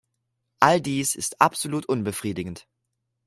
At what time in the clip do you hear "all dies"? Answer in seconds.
0.61-1.13